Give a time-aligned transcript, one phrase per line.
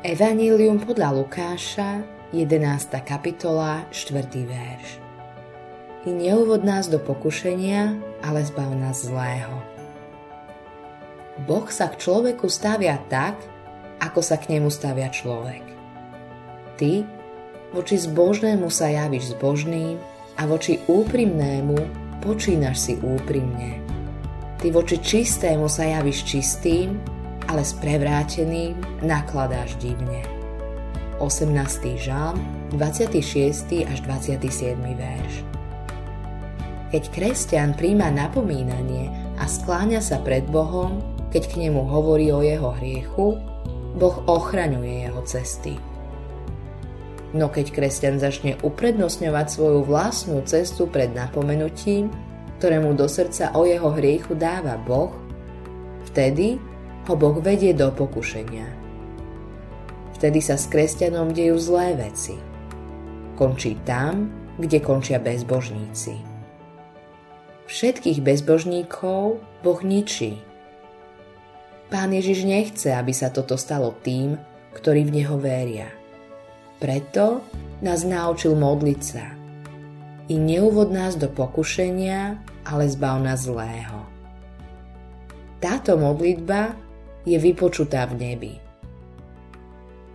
[0.00, 2.00] Evanílium podľa Lukáša,
[2.32, 3.04] 11.
[3.04, 4.32] kapitola, 4.
[4.48, 4.96] verš.
[6.08, 9.60] I neuvod nás do pokušenia, ale zbav nás zlého.
[11.44, 13.44] Boh sa k človeku stavia tak,
[14.00, 15.68] ako sa k nemu stavia človek.
[16.80, 17.04] Ty
[17.76, 20.00] voči zbožnému sa javíš zbožným
[20.40, 21.76] a voči úprimnému
[22.24, 23.84] počínaš si úprimne.
[24.64, 27.19] Ty voči čistému sa javíš čistým
[27.50, 30.22] ale s prevráteným nakladáš divne.
[31.18, 31.50] 18.
[31.98, 32.38] žalm,
[32.78, 33.90] 26.
[33.90, 34.78] až 27.
[34.78, 35.34] verš.
[36.94, 41.02] Keď kresťan príjma napomínanie a skláňa sa pred Bohom,
[41.34, 43.34] keď k nemu hovorí o jeho hriechu,
[43.98, 45.74] Boh ochraňuje jeho cesty.
[47.34, 52.14] No keď kresťan začne uprednostňovať svoju vlastnú cestu pred napomenutím,
[52.62, 55.14] ktorému do srdca o jeho hriechu dáva Boh,
[56.10, 56.69] vtedy
[57.08, 58.68] ho Boh vedie do pokušenia.
[60.20, 62.36] Vtedy sa s kresťanom dejú zlé veci.
[63.40, 64.28] Končí tam,
[64.60, 66.20] kde končia bezbožníci.
[67.64, 70.36] Všetkých bezbožníkov Boh ničí.
[71.88, 74.36] Pán Ježiš nechce, aby sa toto stalo tým,
[74.76, 75.88] ktorí v Neho veria.
[76.76, 77.40] Preto
[77.80, 79.26] nás naučil modliť sa.
[80.30, 84.06] I neuvod nás do pokušenia, ale zbav nás zlého.
[85.58, 86.89] Táto modlitba
[87.30, 88.54] je vypočutá v nebi.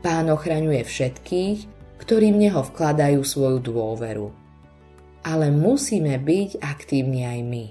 [0.00, 1.58] Pán ochraňuje všetkých,
[2.00, 4.32] ktorí v Neho vkladajú svoju dôveru.
[5.20, 7.66] Ale musíme byť aktívni aj my.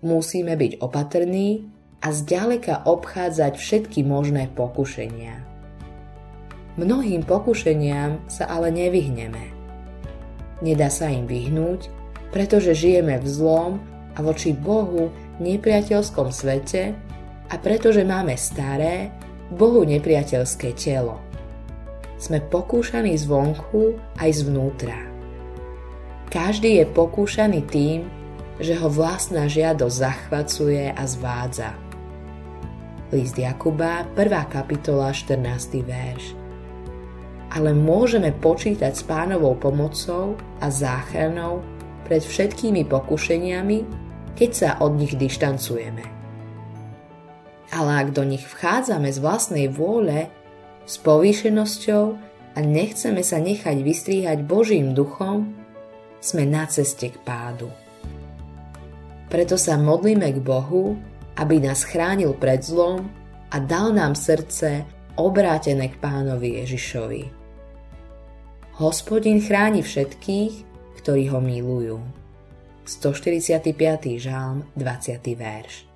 [0.00, 1.68] Musíme byť opatrní
[2.00, 5.44] a zďaleka obchádzať všetky možné pokušenia.
[6.80, 9.52] Mnohým pokušeniam sa ale nevyhneme.
[10.64, 11.92] Nedá sa im vyhnúť,
[12.32, 13.72] pretože žijeme v zlom
[14.16, 16.96] a voči Bohu nepriateľskom svete
[17.46, 19.14] a pretože máme staré,
[19.54, 21.22] Bohu nepriateľské telo.
[22.18, 24.98] Sme pokúšaní zvonku aj zvnútra.
[26.26, 28.10] Každý je pokúšaný tým,
[28.58, 31.70] že ho vlastná žiadosť zachvacuje a zvádza.
[33.14, 34.50] List Jakuba, 1.
[34.50, 35.86] kapitola, 14.
[35.86, 36.34] verš.
[37.54, 41.62] Ale môžeme počítať s pánovou pomocou a záchranou
[42.02, 43.78] pred všetkými pokušeniami,
[44.34, 46.15] keď sa od nich dištancujeme
[47.72, 50.30] ale ak do nich vchádzame z vlastnej vôle,
[50.86, 52.04] s povýšenosťou
[52.54, 55.50] a nechceme sa nechať vystríhať Božím duchom,
[56.22, 57.68] sme na ceste k pádu.
[59.26, 60.94] Preto sa modlíme k Bohu,
[61.36, 63.10] aby nás chránil pred zlom
[63.50, 64.86] a dal nám srdce
[65.18, 67.22] obrátené k pánovi Ježišovi.
[68.76, 70.54] Hospodin chráni všetkých,
[71.02, 71.98] ktorí ho milujú.
[72.86, 73.74] 145.
[74.20, 75.18] žálm, 20.
[75.34, 75.95] verš.